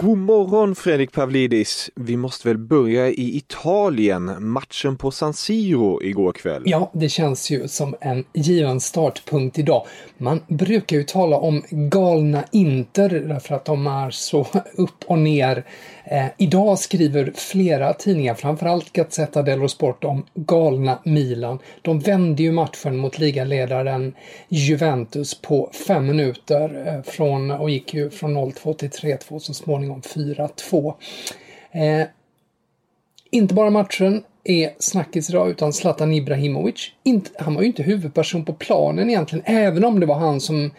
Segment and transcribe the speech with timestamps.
[0.00, 1.90] God morgon Fredrik Pavlidis.
[1.94, 6.62] Vi måste väl börja i Italien, matchen på San Siro igår kväll.
[6.66, 9.86] Ja, det känns ju som en given startpunkt idag.
[10.18, 15.64] Man brukar ju tala om galna Inter därför att de är så upp och ner.
[16.04, 21.58] Eh, idag skriver flera tidningar, framförallt Gazzetta dello Sport, om galna Milan.
[21.82, 24.14] De vände ju matchen mot ligaledaren
[24.48, 29.83] Juventus på fem minuter eh, från, och gick ju från 0-2 till 3-2 så småningom
[29.92, 30.94] 4-2.
[31.72, 32.06] Eh,
[33.30, 36.92] inte bara matchen är snackis idag utan Zlatan Ibrahimovic.
[37.02, 40.70] Inte, han var ju inte huvudperson på planen egentligen, även om det var han som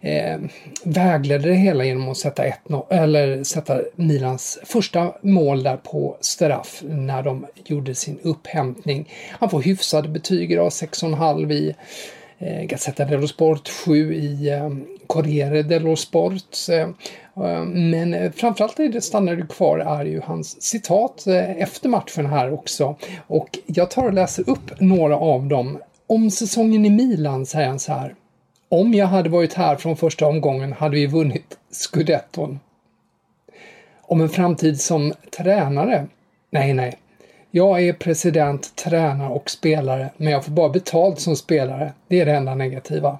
[0.00, 0.38] eh,
[0.84, 2.60] vägledde det hela genom att sätta, ett,
[2.90, 9.12] eller sätta Milans första mål där på straff när de gjorde sin upphämtning.
[9.30, 11.74] Han får hyfsade betyg idag, 6,5 i
[12.42, 14.70] eh, Gazzetta dello Sport, 7 i eh,
[15.06, 16.56] Corriere dello Sport.
[16.70, 16.80] Eh,
[17.44, 22.52] eh men eh, framförallt det stannade kvar är ju hans citat eh, efter matchen här
[22.52, 22.96] också.
[23.26, 25.78] Och jag tar och läser upp några av dem.
[26.06, 28.14] Om säsongen i Milan säger han så här.
[28.68, 32.60] Om jag hade varit här från första omgången hade vi vunnit scudetton.
[34.02, 36.06] Om en framtid som tränare?
[36.50, 36.98] Nej, nej.
[37.54, 41.92] Jag är president, tränare och spelare, men jag får bara betalt som spelare.
[42.08, 43.18] Det är det enda negativa.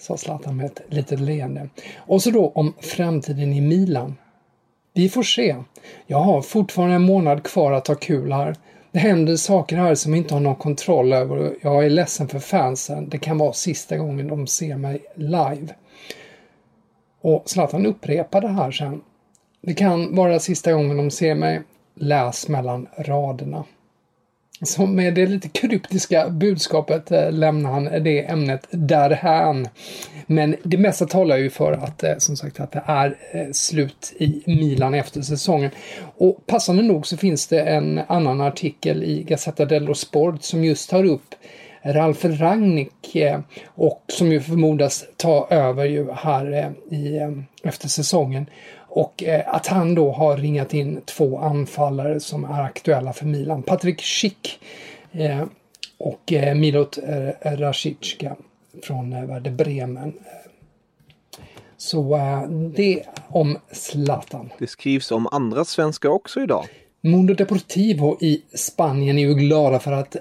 [0.00, 1.68] Sa Zlatan med ett litet leende.
[1.96, 4.16] Och så då om framtiden i Milan.
[4.94, 5.56] Vi får se.
[6.06, 8.54] Jag har fortfarande en månad kvar att ha kul här.
[8.92, 12.38] Det händer saker här som jag inte har någon kontroll över jag är ledsen för
[12.38, 13.08] fansen.
[13.08, 15.74] Det kan vara sista gången de ser mig live.
[17.20, 19.00] Och Zlatan upprepar det här sen.
[19.62, 21.62] Det kan vara sista gången de ser mig.
[21.94, 23.64] Läs mellan raderna.
[24.62, 29.68] Så med det lite kryptiska budskapet eh, lämnar han det ämnet därhän.
[30.26, 34.12] Men det mesta talar ju för att, eh, som sagt, att det är eh, slut
[34.18, 35.70] i Milan efter säsongen.
[36.16, 40.90] Och passande nog så finns det en annan artikel i Gazzetta dello Sport som just
[40.90, 41.34] tar upp
[41.82, 43.16] Ralf Rangnick
[43.66, 47.20] och som ju förmodas ta över ju här i,
[47.62, 48.46] efter säsongen.
[48.92, 53.62] Och eh, att han då har ringat in två anfallare som är aktuella för Milan.
[53.62, 54.60] Patrik Schick
[55.12, 55.44] eh,
[55.98, 56.98] och eh, Milot
[57.42, 58.36] Rasicka
[58.82, 60.12] från Werder Bremen.
[61.76, 62.18] Så
[62.76, 64.52] det om Zlatan.
[64.58, 66.64] Det skrivs om andra svenskar också idag.
[67.00, 70.16] Mundo Deportivo i Spanien är ju glada för att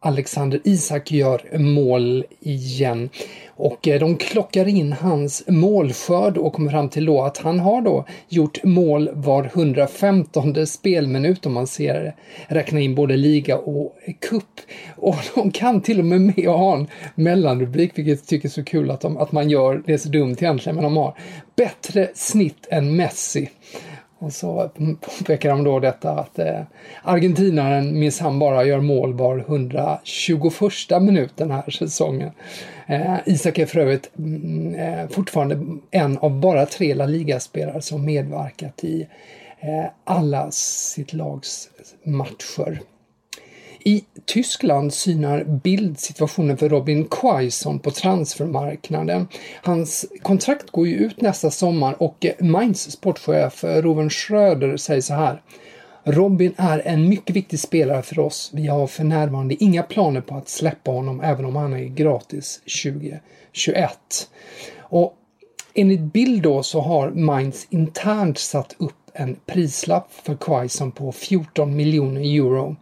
[0.00, 3.10] Alexander Isak gör mål igen.
[3.56, 7.82] Och eh, de klockar in hans målskörd och kommer fram till då att han har
[7.82, 12.14] då gjort mål var 115 spelminut om man ser
[12.48, 14.60] räkna in både liga och kupp.
[14.96, 18.52] Och de kan till och med med att ha en mellanrubrik, vilket jag tycker är
[18.52, 21.14] så kul att, de, att man gör, det är så dumt egentligen, men de har
[21.56, 23.50] bättre snitt än Messi.
[24.24, 26.60] Och så påpekar de då detta att eh,
[27.02, 32.30] argentinaren minsann bara gör mål var 121 minut den här säsongen.
[32.86, 38.04] Eh, Isak är för övrigt mm, eh, fortfarande en av bara tre La Liga-spelare som
[38.04, 39.08] medverkat i
[39.60, 41.68] eh, alla sitt lags
[42.04, 42.80] matcher.
[43.86, 49.28] I Tyskland synar Bild situationen för Robin Quaison på transfermarknaden.
[49.62, 55.42] Hans kontrakt går ju ut nästa sommar och Mainz sportchef Roven Schröder säger så här.
[56.04, 58.50] Robin är en mycket viktig spelare för oss.
[58.54, 62.60] Vi har för närvarande inga planer på att släppa honom även om han är gratis
[62.82, 64.30] 2021.
[64.78, 65.14] Och
[65.74, 71.76] enligt Bild då så har Mainz internt satt upp en prislapp för Quaison på 14
[71.76, 72.76] miljoner euro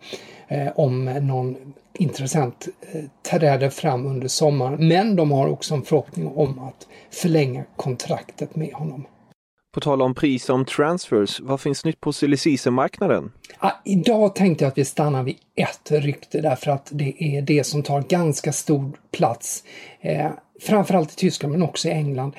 [0.49, 1.57] eh, om någon
[1.99, 4.89] intressant eh, träder fram under sommaren.
[4.89, 9.07] Men de har också en förhoppning om att förlänga kontraktet med honom.
[9.75, 12.37] På tal om pris om transfers, vad finns nytt på silly
[12.71, 17.43] marknaden ah, Idag tänkte jag att vi stannar vid ett rykte därför att det är
[17.43, 19.65] det som tar ganska stor plats.
[20.01, 20.31] Eh,
[20.61, 22.37] framförallt i Tyskland men också i England.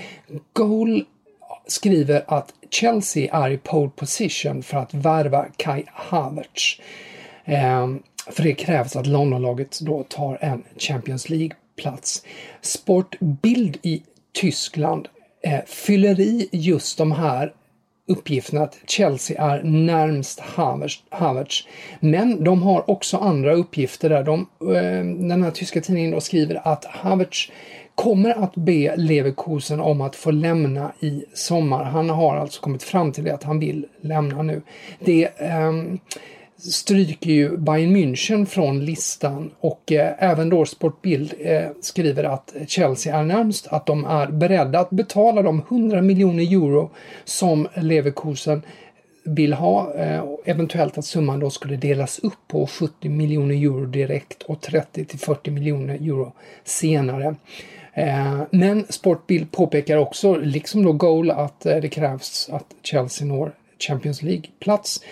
[0.53, 1.05] Goal
[1.67, 6.79] skriver att Chelsea är i pole position för att värva Kai Havertz.
[7.45, 12.23] Ehm, för det krävs att Londonlaget då tar en Champions League-plats.
[12.61, 14.03] Sportbild i
[14.33, 15.07] Tyskland
[15.43, 17.53] eh, fyller i just de här
[18.07, 20.39] uppgifterna att Chelsea är närmst
[21.09, 21.67] Havertz.
[21.99, 24.23] Men de har också andra uppgifter där.
[24.23, 27.51] De, eh, den här tyska tidningen då skriver att Havertz
[27.95, 31.83] kommer att be Leverkusen om att få lämna i sommar.
[31.83, 34.61] Han har alltså kommit fram till det att han vill lämna nu.
[34.99, 35.71] Det eh,
[36.57, 43.17] stryker ju Bayern München från listan och eh, även då Sportbild eh, skriver att Chelsea
[43.17, 46.89] är närmst, att de är beredda att betala de 100 miljoner euro
[47.25, 48.61] som Leverkusen
[49.25, 49.93] vill ha.
[49.93, 55.05] Eh, eventuellt att summan då skulle delas upp på 70 miljoner euro direkt och 30
[55.05, 56.33] till 40 miljoner euro
[56.63, 57.35] senare.
[57.93, 63.51] Eh, men Sportbild påpekar också, liksom då Goal, att eh, det krävs att Chelsea når
[63.79, 65.03] Champions League-plats.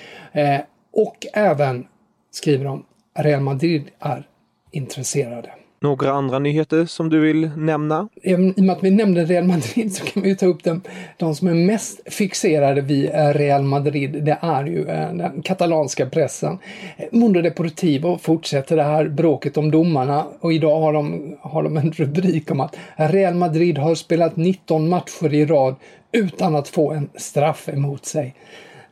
[0.94, 1.88] Och även,
[2.32, 4.28] skriver de, Real Madrid är
[4.72, 5.52] intresserade.
[5.84, 8.10] Några andra nyheter som du vill nämna?
[8.24, 10.82] I och med att vi nämnde Real Madrid så kan vi ta upp dem.
[11.18, 16.06] De som är mest fixerade vid eh, Real Madrid, det är ju eh, den katalanska
[16.06, 16.58] pressen.
[16.98, 21.78] Eh, Mundo Deportivo fortsätter det här bråket om domarna och idag har de, har de
[21.78, 25.76] en rubrik om att Real Madrid har spelat 19 matcher i rad
[26.12, 28.36] utan att få en straff emot sig.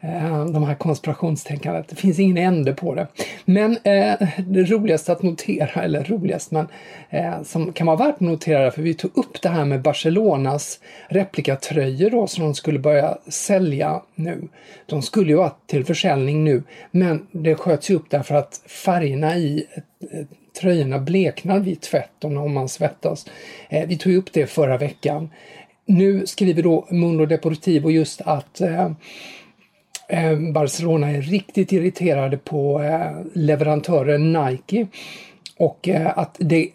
[0.02, 1.88] Eh, de här konspirationstänkandet.
[1.88, 3.08] Det finns ingen ände på det.
[3.46, 6.68] Men eh, det roligaste att notera, eller roligast, men
[7.10, 10.80] eh, som kan vara värt att notera, för vi tog upp det här med Barcelonas
[11.08, 14.48] replikatröjor då som de skulle börja sälja nu.
[14.86, 19.38] De skulle ju vara till försäljning nu, men det sköts ju upp därför att färgerna
[19.38, 19.66] i
[20.12, 20.26] eh,
[20.62, 23.26] tröjorna bleknar vid tvätt om man svettas.
[23.70, 25.30] Eh, vi tog upp det förra veckan.
[25.86, 28.92] Nu skriver då Mundo Deportivo just att Eh,
[30.10, 34.88] Eh, Barcelona är riktigt irriterade på eh, leverantören Nike
[35.58, 36.70] och eh, att det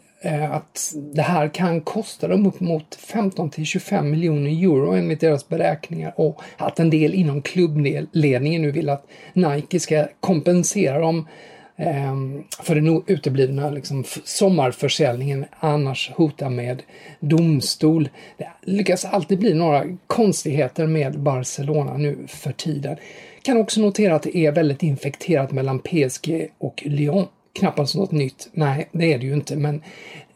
[0.50, 5.48] att det här kan kosta dem upp mot 15 till 25 miljoner euro enligt deras
[5.48, 11.28] beräkningar och att en del inom klubbledningen nu vill att Nike ska kompensera dem
[11.76, 16.82] Ehm, för den uteblivna liksom, sommarförsäljningen annars hota med
[17.20, 18.08] domstol.
[18.38, 22.96] Det lyckas alltid bli några konstigheter med Barcelona nu för tiden.
[23.42, 27.26] Kan också notera att det är väldigt infekterat mellan PSG och Lyon.
[27.58, 28.48] Knappast något nytt.
[28.52, 29.82] Nej, det är det ju inte, men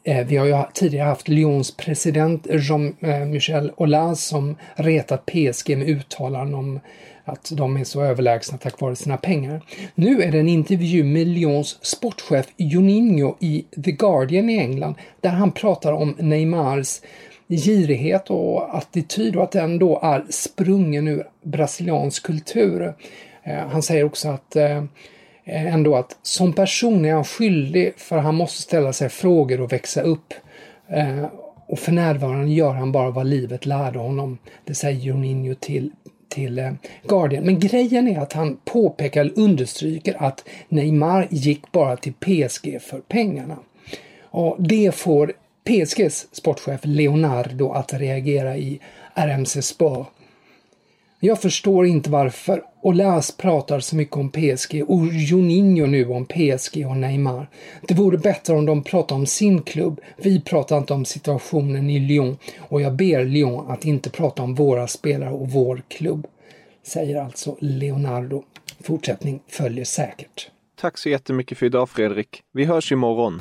[0.08, 5.88] Eh, vi har ju tidigare haft Lyons president Jean-Michel eh, Aulas som retat PSG med
[5.88, 6.80] uttalanden om
[7.24, 9.62] att de är så överlägsna tack vare sina pengar.
[9.94, 15.30] Nu är det en intervju med Lyons sportchef Juninho i The Guardian i England där
[15.30, 17.00] han pratar om Neymars
[17.48, 22.94] girighet och attityd och att den då är sprungen ur brasiliansk kultur.
[23.42, 24.84] Eh, han säger också att eh,
[25.48, 29.72] Eh, ändå att som person är han skyldig för han måste ställa sig frågor och
[29.72, 30.34] växa upp.
[30.88, 31.24] Eh,
[31.66, 34.38] och för närvarande gör han bara vad livet lärde honom.
[34.64, 35.90] Det säger Juninho till
[36.28, 36.72] till eh,
[37.08, 37.44] Guardian.
[37.44, 43.00] Men grejen är att han påpekar eller understryker att Neymar gick bara till PSG för
[43.00, 43.56] pengarna.
[44.22, 45.32] Och det får
[45.64, 48.80] PSGs sportchef Leonardo att reagera i
[49.14, 50.06] RMC Sport.
[51.20, 56.86] Jag förstår inte varför Olas pratar så mycket om PSG och Juninho nu om PSG
[56.86, 57.48] och Neymar.
[57.82, 60.00] Det vore bättre om de pratade om sin klubb.
[60.16, 64.54] Vi pratar inte om situationen i Lyon och jag ber Lyon att inte prata om
[64.54, 66.26] våra spelare och vår klubb.
[66.82, 68.42] Säger alltså Leonardo.
[68.80, 70.50] Fortsättning följer säkert.
[70.80, 72.42] Tack så jättemycket för idag Fredrik.
[72.52, 73.40] Vi hörs imorgon.